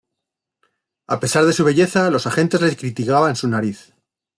[1.05, 3.93] A pesar de su belleza, los agentes le criticaban su nariz.